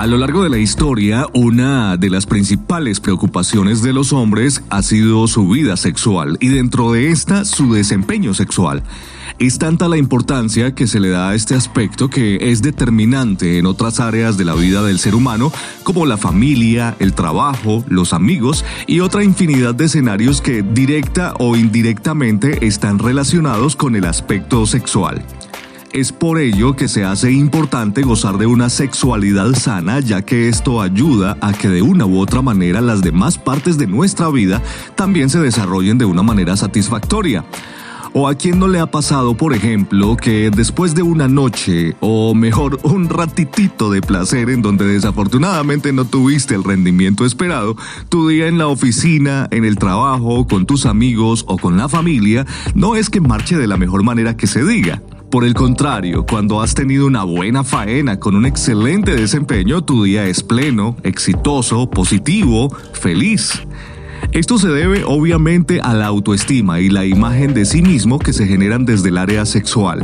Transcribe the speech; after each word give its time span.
A 0.00 0.06
lo 0.06 0.16
largo 0.16 0.42
de 0.42 0.48
la 0.48 0.56
historia, 0.56 1.26
una 1.34 1.98
de 1.98 2.08
las 2.08 2.24
principales 2.24 3.00
preocupaciones 3.00 3.82
de 3.82 3.92
los 3.92 4.14
hombres 4.14 4.62
ha 4.70 4.82
sido 4.82 5.26
su 5.26 5.46
vida 5.46 5.76
sexual 5.76 6.38
y 6.40 6.48
dentro 6.48 6.92
de 6.92 7.10
esta 7.10 7.44
su 7.44 7.74
desempeño 7.74 8.32
sexual. 8.32 8.82
Es 9.38 9.58
tanta 9.58 9.90
la 9.90 9.98
importancia 9.98 10.74
que 10.74 10.86
se 10.86 11.00
le 11.00 11.10
da 11.10 11.28
a 11.28 11.34
este 11.34 11.54
aspecto 11.54 12.08
que 12.08 12.50
es 12.50 12.62
determinante 12.62 13.58
en 13.58 13.66
otras 13.66 14.00
áreas 14.00 14.38
de 14.38 14.46
la 14.46 14.54
vida 14.54 14.82
del 14.82 14.98
ser 14.98 15.14
humano, 15.14 15.52
como 15.82 16.06
la 16.06 16.16
familia, 16.16 16.96
el 16.98 17.12
trabajo, 17.12 17.84
los 17.86 18.14
amigos 18.14 18.64
y 18.86 19.00
otra 19.00 19.22
infinidad 19.22 19.74
de 19.74 19.84
escenarios 19.84 20.40
que 20.40 20.62
directa 20.62 21.34
o 21.38 21.56
indirectamente 21.56 22.66
están 22.66 22.98
relacionados 22.98 23.76
con 23.76 23.94
el 23.96 24.06
aspecto 24.06 24.64
sexual. 24.64 25.22
Es 25.92 26.12
por 26.12 26.38
ello 26.38 26.76
que 26.76 26.86
se 26.86 27.04
hace 27.04 27.32
importante 27.32 28.02
gozar 28.02 28.38
de 28.38 28.46
una 28.46 28.70
sexualidad 28.70 29.52
sana, 29.54 29.98
ya 29.98 30.22
que 30.22 30.48
esto 30.48 30.80
ayuda 30.80 31.36
a 31.40 31.52
que 31.52 31.68
de 31.68 31.82
una 31.82 32.06
u 32.06 32.20
otra 32.20 32.42
manera 32.42 32.80
las 32.80 33.02
demás 33.02 33.38
partes 33.38 33.76
de 33.76 33.88
nuestra 33.88 34.30
vida 34.30 34.62
también 34.94 35.28
se 35.30 35.40
desarrollen 35.40 35.98
de 35.98 36.04
una 36.04 36.22
manera 36.22 36.56
satisfactoria. 36.56 37.44
¿O 38.12 38.28
a 38.28 38.36
quién 38.36 38.60
no 38.60 38.68
le 38.68 38.78
ha 38.78 38.86
pasado, 38.86 39.36
por 39.36 39.52
ejemplo, 39.52 40.16
que 40.16 40.50
después 40.50 40.94
de 40.94 41.02
una 41.02 41.26
noche, 41.26 41.96
o 41.98 42.36
mejor, 42.36 42.78
un 42.84 43.08
ratitito 43.08 43.90
de 43.90 44.00
placer 44.00 44.48
en 44.50 44.62
donde 44.62 44.84
desafortunadamente 44.84 45.92
no 45.92 46.04
tuviste 46.04 46.54
el 46.54 46.62
rendimiento 46.62 47.24
esperado, 47.24 47.76
tu 48.08 48.28
día 48.28 48.46
en 48.46 48.58
la 48.58 48.68
oficina, 48.68 49.48
en 49.50 49.64
el 49.64 49.76
trabajo, 49.76 50.46
con 50.46 50.66
tus 50.66 50.86
amigos 50.86 51.44
o 51.48 51.58
con 51.58 51.76
la 51.76 51.88
familia, 51.88 52.46
no 52.76 52.94
es 52.94 53.10
que 53.10 53.20
marche 53.20 53.56
de 53.56 53.66
la 53.66 53.76
mejor 53.76 54.04
manera 54.04 54.36
que 54.36 54.46
se 54.46 54.64
diga? 54.64 55.02
Por 55.30 55.44
el 55.44 55.54
contrario, 55.54 56.26
cuando 56.26 56.60
has 56.60 56.74
tenido 56.74 57.06
una 57.06 57.22
buena 57.22 57.62
faena 57.62 58.18
con 58.18 58.34
un 58.34 58.46
excelente 58.46 59.14
desempeño, 59.14 59.80
tu 59.80 60.02
día 60.02 60.26
es 60.26 60.42
pleno, 60.42 60.96
exitoso, 61.04 61.88
positivo, 61.88 62.68
feliz. 62.94 63.62
Esto 64.32 64.58
se 64.58 64.66
debe 64.68 65.04
obviamente 65.04 65.80
a 65.80 65.94
la 65.94 66.06
autoestima 66.06 66.80
y 66.80 66.88
la 66.88 67.04
imagen 67.04 67.54
de 67.54 67.64
sí 67.64 67.80
mismo 67.80 68.18
que 68.18 68.32
se 68.32 68.48
generan 68.48 68.84
desde 68.84 69.10
el 69.10 69.18
área 69.18 69.46
sexual. 69.46 70.02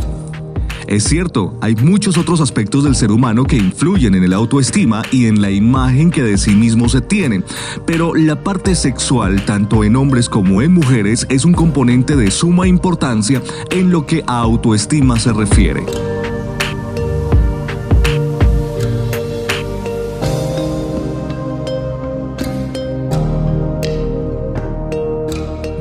Es 0.86 1.04
cierto, 1.04 1.58
hay 1.60 1.74
muchos 1.74 2.16
otros 2.16 2.40
aspectos 2.40 2.84
del 2.84 2.94
ser 2.94 3.10
humano 3.10 3.44
que 3.44 3.56
influyen 3.56 4.14
en 4.14 4.22
el 4.22 4.32
autoestima 4.32 5.02
y 5.10 5.26
en 5.26 5.42
la 5.42 5.50
imagen 5.50 6.12
que 6.12 6.22
de 6.22 6.38
sí 6.38 6.54
mismo 6.54 6.88
se 6.88 7.00
tiene, 7.00 7.42
pero 7.86 8.14
la 8.14 8.42
parte 8.44 8.76
sexual, 8.76 9.44
tanto 9.44 9.82
en 9.82 9.96
hombres 9.96 10.28
como 10.28 10.62
en 10.62 10.72
mujeres, 10.72 11.26
es 11.28 11.44
un 11.44 11.54
componente 11.54 12.14
de 12.14 12.30
suma 12.30 12.68
importancia 12.68 13.42
en 13.70 13.90
lo 13.90 14.06
que 14.06 14.22
a 14.28 14.38
autoestima 14.38 15.18
se 15.18 15.32
refiere. 15.32 15.84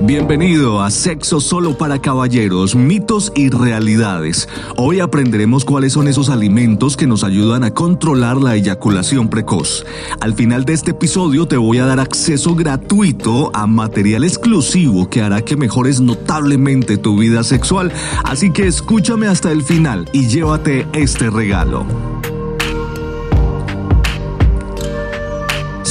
Bienvenido 0.06 0.84
a 0.84 0.92
Sexo 0.92 1.39
Solo 1.42 1.80
para 1.80 2.00
Caballeros, 2.00 2.75
mitos 2.75 3.31
y 3.36 3.50
realidades. 3.50 4.48
Hoy 4.78 5.00
aprenderemos 5.00 5.66
cuáles 5.66 5.94
son 5.94 6.08
esos 6.08 6.30
alimentos 6.30 6.95
que 6.95 7.08
nos 7.08 7.23
ayudan 7.23 7.64
a 7.64 7.72
controlar 7.72 8.38
la 8.38 8.56
eyaculación 8.56 9.30
precoz. 9.30 9.83
Al 10.22 10.36
final 10.36 10.64
de 10.64 10.73
este 10.73 10.92
episodio 10.92 11.48
te 11.48 11.58
voy 11.58 11.80
a 11.80 11.88
dar 11.88 12.00
acceso 12.00 12.53
gratuito 12.53 13.50
a 13.56 13.66
material 13.66 14.23
exclusivo 14.23 15.10
que 15.10 15.23
hará 15.23 15.42
que 15.42 15.58
mejores 15.58 15.99
notablemente 16.02 16.98
tu 16.98 17.17
vida 17.17 17.43
sexual, 17.43 17.92
así 18.23 18.52
que 18.52 18.67
escúchame 18.67 19.26
hasta 19.26 19.52
el 19.52 19.64
final 19.64 20.08
y 20.14 20.27
llévate 20.27 20.87
este 20.93 21.32
regalo. 21.32 22.14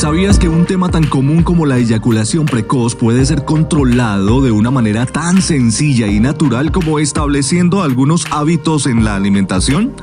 ¿Sabías 0.05 0.39
que 0.39 0.51
un 0.51 0.67
tema 0.67 0.91
tan 0.91 1.05
común 1.05 1.43
como 1.43 1.65
la 1.65 1.79
eyaculación 1.79 2.45
precoz 2.45 2.95
puede 2.95 3.25
ser 3.25 3.47
controlado 3.47 4.43
de 4.43 4.51
una 4.51 4.71
manera 4.71 5.07
tan 5.07 5.41
sencilla 5.41 6.09
y 6.09 6.21
natural 6.21 6.73
como 6.73 6.99
estableciendo 6.99 7.83
algunos 7.83 8.27
hábitos 8.31 8.87
en 8.87 9.03
la 9.03 9.17
alimentación? 9.17 9.95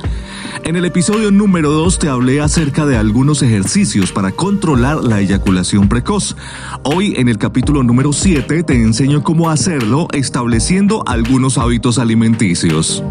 En 0.64 0.74
el 0.74 0.86
episodio 0.86 1.30
número 1.30 1.70
2 1.70 2.00
te 2.00 2.08
hablé 2.08 2.40
acerca 2.40 2.84
de 2.84 2.96
algunos 2.96 3.42
ejercicios 3.42 4.10
para 4.10 4.32
controlar 4.32 5.04
la 5.04 5.20
eyaculación 5.20 5.88
precoz. 5.88 6.34
Hoy 6.82 7.14
en 7.16 7.28
el 7.28 7.38
capítulo 7.38 7.84
número 7.84 8.12
7 8.12 8.64
te 8.64 8.74
enseño 8.74 9.22
cómo 9.22 9.50
hacerlo 9.50 10.08
estableciendo 10.12 11.04
algunos 11.06 11.58
hábitos 11.58 12.00
alimenticios. 12.00 13.04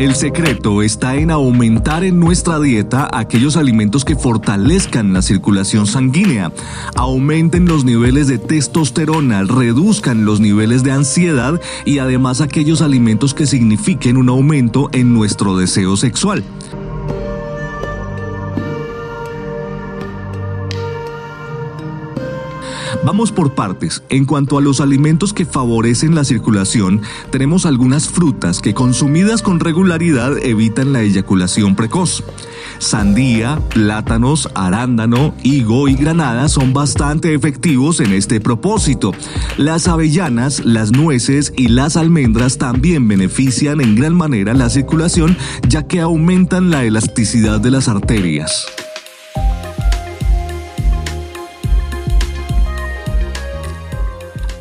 El 0.00 0.14
secreto 0.14 0.80
está 0.80 1.16
en 1.16 1.30
aumentar 1.30 2.04
en 2.04 2.18
nuestra 2.18 2.58
dieta 2.58 3.06
aquellos 3.12 3.58
alimentos 3.58 4.06
que 4.06 4.16
fortalezcan 4.16 5.12
la 5.12 5.20
circulación 5.20 5.86
sanguínea, 5.86 6.52
aumenten 6.96 7.66
los 7.66 7.84
niveles 7.84 8.26
de 8.26 8.38
testosterona, 8.38 9.42
reduzcan 9.42 10.24
los 10.24 10.40
niveles 10.40 10.84
de 10.84 10.92
ansiedad 10.92 11.60
y 11.84 11.98
además 11.98 12.40
aquellos 12.40 12.80
alimentos 12.80 13.34
que 13.34 13.44
signifiquen 13.44 14.16
un 14.16 14.30
aumento 14.30 14.88
en 14.92 15.12
nuestro 15.12 15.54
deseo 15.58 15.98
sexual. 15.98 16.44
Vamos 23.04 23.32
por 23.32 23.54
partes. 23.54 24.02
En 24.08 24.24
cuanto 24.24 24.58
a 24.58 24.60
los 24.60 24.80
alimentos 24.80 25.32
que 25.32 25.44
favorecen 25.44 26.14
la 26.14 26.24
circulación, 26.24 27.02
tenemos 27.30 27.66
algunas 27.66 28.08
frutas 28.08 28.60
que 28.60 28.74
consumidas 28.74 29.42
con 29.42 29.60
regularidad 29.60 30.38
evitan 30.38 30.92
la 30.92 31.02
eyaculación 31.02 31.76
precoz. 31.76 32.22
Sandía, 32.78 33.60
plátanos, 33.70 34.48
arándano, 34.54 35.34
higo 35.42 35.88
y 35.88 35.94
granada 35.94 36.48
son 36.48 36.72
bastante 36.72 37.34
efectivos 37.34 38.00
en 38.00 38.12
este 38.12 38.40
propósito. 38.40 39.12
Las 39.56 39.88
avellanas, 39.88 40.64
las 40.64 40.92
nueces 40.92 41.52
y 41.56 41.68
las 41.68 41.96
almendras 41.96 42.58
también 42.58 43.06
benefician 43.06 43.80
en 43.80 43.94
gran 43.96 44.14
manera 44.14 44.54
la 44.54 44.70
circulación 44.70 45.36
ya 45.68 45.86
que 45.86 46.00
aumentan 46.00 46.70
la 46.70 46.84
elasticidad 46.84 47.60
de 47.60 47.70
las 47.70 47.88
arterias. 47.88 48.66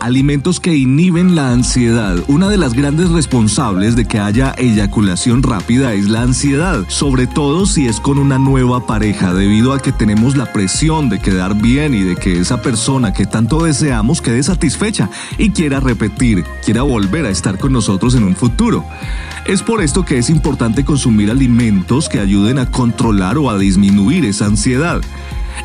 Alimentos 0.10 0.60
que 0.60 0.76
inhiben 0.76 1.36
la 1.36 1.52
ansiedad. 1.52 2.18
Una 2.28 2.50
de 2.50 2.58
las 2.58 2.74
grandes 2.74 3.12
responsables 3.12 3.96
de 3.96 4.06
que 4.06 4.20
haya 4.20 4.56
eyaculación 4.58 5.44
rápida 5.44 5.94
es 5.94 6.10
la 6.10 6.24
ansiedad, 6.24 6.84
sobre 6.88 7.28
todo 7.28 7.68
si 7.68 7.86
es 7.86 8.00
con 8.00 8.18
una 8.18 8.40
nueva 8.40 8.88
pareja, 8.88 9.36
debido 9.36 9.72
a 9.72 9.80
que 9.80 9.92
tenemos 9.92 10.36
la 10.36 10.52
presión 10.52 11.10
de 11.10 11.20
quedar 11.20 11.54
bien 11.54 11.94
y 11.94 12.02
de 12.02 12.16
que 12.16 12.40
esa 12.40 12.60
persona 12.60 13.14
que 13.14 13.28
tanto 13.28 13.64
deseamos 13.64 14.20
quede 14.20 14.42
satisfecha 14.42 15.12
y 15.38 15.52
quiera 15.52 15.80
repetir, 15.80 16.44
quiera 16.66 16.82
volver 16.82 17.28
a 17.28 17.30
estar 17.30 17.60
con 17.60 17.72
nosotros 17.72 18.16
en 18.16 18.24
un 18.24 18.36
futuro. 18.36 18.84
Es 19.46 19.62
por 19.62 19.80
esto 19.80 20.06
que 20.06 20.18
es 20.18 20.32
importante 20.32 20.84
consumir 20.84 21.30
alimentos 21.30 22.10
que 22.10 22.20
ayuden 22.20 22.58
a 22.58 22.72
controlar 22.72 23.38
o 23.38 23.52
a 23.52 23.60
disminuir 23.60 24.26
esa 24.26 24.48
ansiedad. 24.48 25.02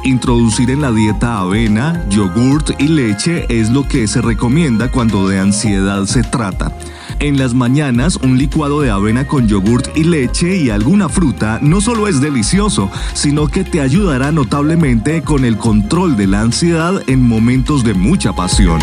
Introducir 0.03 0.71
en 0.71 0.83
la 0.83 0.93
dieta 0.93 1.39
avena, 1.39 2.05
yogurt 2.11 2.71
y 2.79 2.89
leche 2.89 3.47
es 3.49 3.71
lo 3.71 3.87
que 3.87 4.07
se 4.07 4.21
recomienda 4.21 4.91
cuando 4.91 5.29
de 5.29 5.39
ansiedad 5.39 6.05
se 6.07 6.23
trata. 6.23 6.73
En 7.21 7.39
las 7.39 7.55
mañanas, 7.55 8.17
un 8.17 8.37
licuado 8.37 8.81
de 8.81 8.91
avena 8.91 9.27
con 9.27 9.47
yogurt 9.47 9.97
y 9.97 10.05
leche 10.05 10.57
y 10.57 10.71
alguna 10.71 11.09
fruta 11.09 11.59
no 11.63 11.81
solo 11.81 12.09
es 12.09 12.21
delicioso, 12.21 12.91
sino 13.15 13.49
que 13.49 13.65
te 13.65 13.81
ayudará 13.81 14.33
notablemente 14.33 15.23
con 15.23 15.45
el 15.45 15.57
control 15.57 16.17
de 16.17 16.27
la 16.27 16.41
ansiedad 16.41 17.03
en 17.07 17.23
momentos 17.23 17.85
de 17.85 17.95
mucha 17.95 18.33
pasión. 18.35 18.81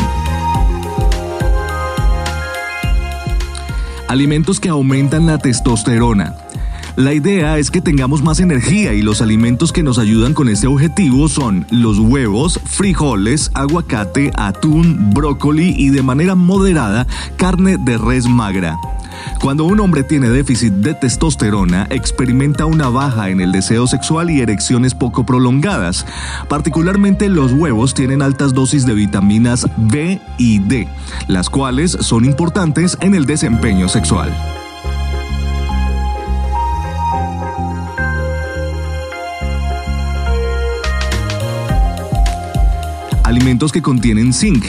Alimentos 4.07 4.59
que 4.59 4.69
aumentan 4.69 5.25
la 5.25 5.37
testosterona. 5.37 6.35
La 6.97 7.13
idea 7.13 7.57
es 7.57 7.71
que 7.71 7.79
tengamos 7.79 8.21
más 8.21 8.41
energía 8.41 8.93
y 8.93 9.01
los 9.01 9.21
alimentos 9.21 9.71
que 9.71 9.81
nos 9.81 9.97
ayudan 9.97 10.33
con 10.33 10.49
este 10.49 10.67
objetivo 10.67 11.29
son 11.29 11.65
los 11.71 11.97
huevos, 11.97 12.59
frijoles, 12.65 13.49
aguacate, 13.53 14.31
atún, 14.35 15.11
brócoli 15.13 15.73
y 15.77 15.89
de 15.89 16.03
manera 16.03 16.35
moderada 16.35 17.07
carne 17.37 17.77
de 17.77 17.97
res 17.97 18.27
magra. 18.27 18.77
Cuando 19.39 19.63
un 19.63 19.79
hombre 19.79 20.03
tiene 20.03 20.29
déficit 20.29 20.73
de 20.73 20.93
testosterona, 20.93 21.87
experimenta 21.89 22.65
una 22.65 22.89
baja 22.89 23.29
en 23.29 23.39
el 23.39 23.53
deseo 23.53 23.87
sexual 23.87 24.29
y 24.29 24.41
erecciones 24.41 24.93
poco 24.93 25.25
prolongadas. 25.25 26.05
Particularmente 26.49 27.29
los 27.29 27.53
huevos 27.53 27.93
tienen 27.93 28.21
altas 28.21 28.53
dosis 28.53 28.85
de 28.85 28.95
vitaminas 28.95 29.65
B 29.77 30.19
y 30.37 30.59
D, 30.59 30.87
las 31.27 31.49
cuales 31.49 31.91
son 32.01 32.25
importantes 32.25 32.97
en 32.99 33.15
el 33.15 33.25
desempeño 33.25 33.87
sexual. 33.87 34.31
Alimentos 43.41 43.71
que 43.71 43.81
contienen 43.81 44.33
zinc. 44.33 44.63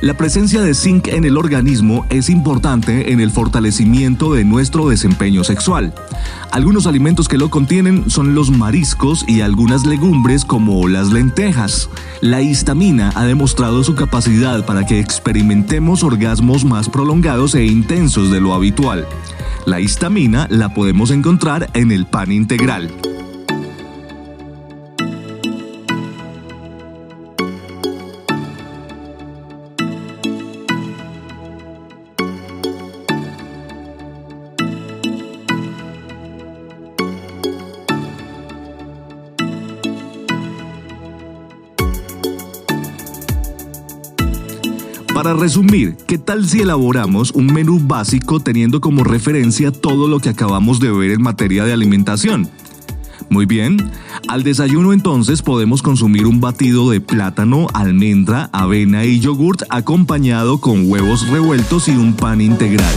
La 0.00 0.14
presencia 0.14 0.60
de 0.60 0.74
zinc 0.74 1.06
en 1.06 1.24
el 1.24 1.36
organismo 1.36 2.06
es 2.10 2.28
importante 2.28 3.12
en 3.12 3.20
el 3.20 3.30
fortalecimiento 3.30 4.32
de 4.32 4.44
nuestro 4.44 4.88
desempeño 4.88 5.44
sexual. 5.44 5.94
Algunos 6.50 6.88
alimentos 6.88 7.28
que 7.28 7.38
lo 7.38 7.50
contienen 7.50 8.10
son 8.10 8.34
los 8.34 8.50
mariscos 8.50 9.24
y 9.28 9.42
algunas 9.42 9.86
legumbres 9.86 10.44
como 10.44 10.88
las 10.88 11.12
lentejas. 11.12 11.88
La 12.20 12.42
histamina 12.42 13.12
ha 13.14 13.24
demostrado 13.26 13.84
su 13.84 13.94
capacidad 13.94 14.66
para 14.66 14.84
que 14.84 14.98
experimentemos 14.98 16.02
orgasmos 16.02 16.64
más 16.64 16.88
prolongados 16.88 17.54
e 17.54 17.64
intensos 17.64 18.32
de 18.32 18.40
lo 18.40 18.54
habitual. 18.54 19.06
La 19.66 19.78
histamina 19.78 20.48
la 20.50 20.74
podemos 20.74 21.12
encontrar 21.12 21.70
en 21.74 21.92
el 21.92 22.06
pan 22.06 22.32
integral. 22.32 22.90
Para 45.16 45.32
resumir, 45.32 45.96
¿qué 46.06 46.18
tal 46.18 46.46
si 46.46 46.60
elaboramos 46.60 47.30
un 47.30 47.46
menú 47.46 47.80
básico 47.80 48.38
teniendo 48.38 48.82
como 48.82 49.02
referencia 49.02 49.72
todo 49.72 50.08
lo 50.08 50.20
que 50.20 50.28
acabamos 50.28 50.78
de 50.78 50.90
ver 50.90 51.12
en 51.12 51.22
materia 51.22 51.64
de 51.64 51.72
alimentación? 51.72 52.50
Muy 53.30 53.46
bien, 53.46 53.90
al 54.28 54.42
desayuno 54.42 54.92
entonces 54.92 55.40
podemos 55.40 55.80
consumir 55.80 56.26
un 56.26 56.42
batido 56.42 56.90
de 56.90 57.00
plátano, 57.00 57.66
almendra, 57.72 58.50
avena 58.52 59.06
y 59.06 59.18
yogurt 59.18 59.62
acompañado 59.70 60.60
con 60.60 60.86
huevos 60.86 61.26
revueltos 61.30 61.88
y 61.88 61.92
un 61.92 62.12
pan 62.12 62.42
integral. 62.42 62.94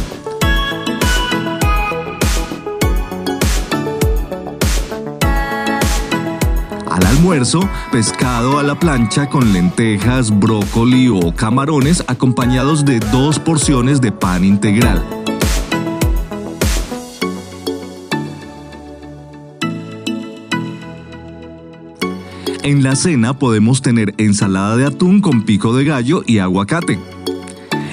Al 6.85 7.05
almuerzo, 7.05 7.61
pescado 7.93 8.18
a 8.39 8.63
la 8.63 8.79
plancha 8.79 9.27
con 9.27 9.51
lentejas, 9.51 10.31
brócoli 10.31 11.09
o 11.09 11.35
camarones 11.35 12.05
acompañados 12.07 12.85
de 12.85 13.01
dos 13.01 13.37
porciones 13.37 13.99
de 13.99 14.13
pan 14.13 14.45
integral. 14.45 15.05
En 22.63 22.81
la 22.81 22.95
cena 22.95 23.37
podemos 23.37 23.81
tener 23.81 24.13
ensalada 24.17 24.77
de 24.77 24.85
atún 24.85 25.19
con 25.19 25.43
pico 25.43 25.75
de 25.75 25.83
gallo 25.83 26.23
y 26.25 26.37
aguacate. 26.37 26.97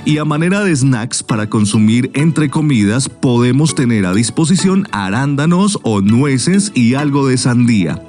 Y 0.04 0.18
a 0.18 0.24
manera 0.24 0.62
de 0.62 0.76
snacks 0.76 1.24
para 1.24 1.48
consumir 1.48 2.12
entre 2.14 2.50
comidas 2.50 3.08
podemos 3.08 3.74
tener 3.74 4.06
a 4.06 4.14
disposición 4.14 4.86
arándanos 4.92 5.80
o 5.82 6.02
nueces 6.02 6.70
y 6.72 6.94
algo 6.94 7.26
de 7.26 7.36
sandía. 7.36 8.00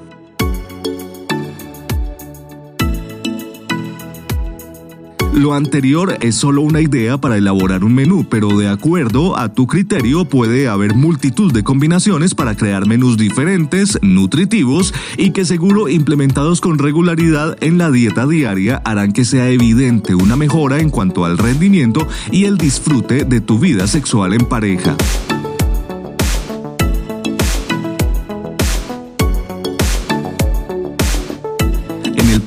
Lo 5.37 5.53
anterior 5.53 6.17
es 6.21 6.33
solo 6.33 6.63
una 6.63 6.81
idea 6.81 7.19
para 7.19 7.37
elaborar 7.37 7.83
un 7.83 7.93
menú, 7.93 8.25
pero 8.27 8.57
de 8.57 8.67
acuerdo 8.67 9.37
a 9.37 9.53
tu 9.53 9.67
criterio 9.67 10.25
puede 10.25 10.67
haber 10.67 10.95
multitud 10.95 11.53
de 11.53 11.63
combinaciones 11.63 12.33
para 12.33 12.55
crear 12.55 12.87
menús 12.87 13.17
diferentes, 13.17 13.99
nutritivos 14.01 14.95
y 15.15 15.29
que 15.33 15.45
seguro 15.45 15.89
implementados 15.89 16.59
con 16.59 16.79
regularidad 16.79 17.55
en 17.61 17.77
la 17.77 17.91
dieta 17.91 18.25
diaria 18.25 18.81
harán 18.83 19.11
que 19.13 19.25
sea 19.25 19.47
evidente 19.49 20.15
una 20.15 20.35
mejora 20.35 20.79
en 20.79 20.89
cuanto 20.89 21.23
al 21.23 21.37
rendimiento 21.37 22.07
y 22.31 22.45
el 22.45 22.57
disfrute 22.57 23.23
de 23.23 23.39
tu 23.39 23.59
vida 23.59 23.85
sexual 23.85 24.33
en 24.33 24.43
pareja. 24.43 24.97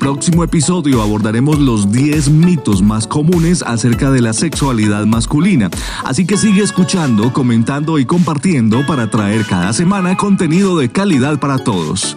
Próximo 0.01 0.43
episodio 0.43 1.03
abordaremos 1.03 1.59
los 1.59 1.93
10 1.93 2.31
mitos 2.31 2.83
más 2.83 3.07
comunes 3.07 3.63
acerca 3.63 4.11
de 4.11 4.23
la 4.23 4.33
sexualidad 4.33 5.05
masculina. 5.05 5.71
Así 6.05 6.27
que 6.27 6.39
sigue 6.39 6.63
escuchando, 6.63 7.33
comentando 7.33 7.99
y 7.99 8.07
compartiendo 8.07 8.85
para 8.87 9.11
traer 9.11 9.45
cada 9.45 9.73
semana 9.75 10.17
contenido 10.17 10.79
de 10.79 10.91
calidad 10.91 11.39
para 11.39 11.59
todos. 11.59 12.17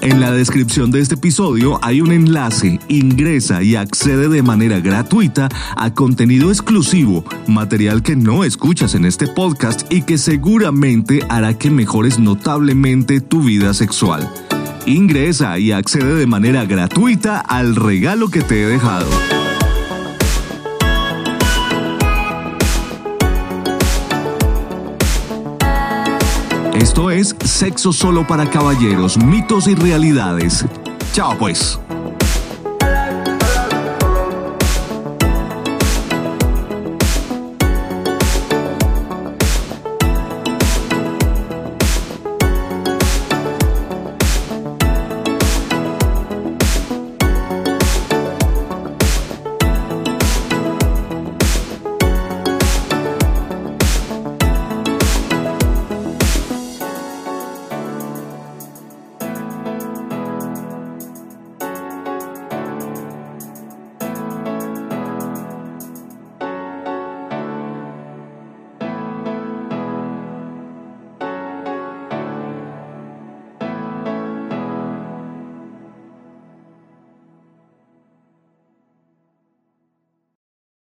En 0.00 0.20
la 0.20 0.30
descripción 0.30 0.90
de 0.90 1.00
este 1.00 1.16
episodio 1.16 1.80
hay 1.82 2.00
un 2.00 2.12
enlace, 2.12 2.78
ingresa 2.88 3.62
y 3.62 3.74
accede 3.74 4.28
de 4.28 4.42
manera 4.42 4.78
gratuita 4.80 5.48
a 5.76 5.92
contenido 5.92 6.50
exclusivo, 6.50 7.24
material 7.46 8.02
que 8.02 8.14
no 8.14 8.44
escuchas 8.44 8.94
en 8.94 9.04
este 9.04 9.26
podcast 9.26 9.92
y 9.92 10.02
que 10.02 10.16
seguramente 10.16 11.20
hará 11.28 11.58
que 11.58 11.70
mejores 11.70 12.18
notablemente 12.18 13.20
tu 13.20 13.42
vida 13.42 13.74
sexual. 13.74 14.32
Ingresa 14.86 15.58
y 15.58 15.72
accede 15.72 16.14
de 16.14 16.26
manera 16.26 16.64
gratuita 16.64 17.40
al 17.40 17.74
regalo 17.74 18.30
que 18.30 18.42
te 18.42 18.62
he 18.62 18.66
dejado. 18.66 19.08
Esto 26.98 27.10
es 27.12 27.36
Sexo 27.44 27.92
solo 27.92 28.26
para 28.26 28.50
caballeros, 28.50 29.18
mitos 29.18 29.68
y 29.68 29.76
realidades. 29.76 30.64
Chao 31.12 31.38
pues. 31.38 31.78